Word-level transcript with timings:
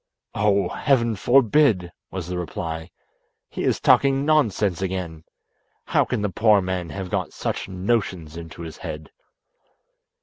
"Oh! 0.33 0.69
heaven 0.69 1.15
forbid!" 1.15 1.91
was 2.09 2.25
the 2.27 2.39
reply. 2.39 2.89
"He 3.51 3.63
is 3.63 3.79
talking 3.79 4.25
nonsense 4.25 4.81
again. 4.81 5.25
How 5.85 6.05
can 6.05 6.23
the 6.23 6.29
poor 6.29 6.59
man 6.59 6.89
have 6.89 7.11
got 7.11 7.33
such 7.33 7.69
notions 7.69 8.35
into 8.35 8.63
his 8.63 8.77
head?" 8.77 9.11